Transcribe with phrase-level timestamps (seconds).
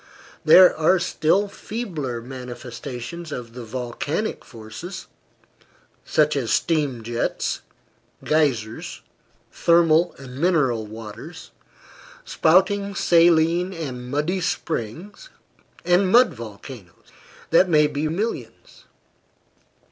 [0.43, 5.05] There are still feebler manifestations of the volcanic forces
[6.03, 7.61] such as steam jets,
[8.23, 9.03] geysers,
[9.51, 11.51] thermal and mineral waters,
[12.25, 15.29] spouting saline and muddy springs,
[15.85, 17.09] and mud volcanoes
[17.51, 18.85] that may be reckoned by millions.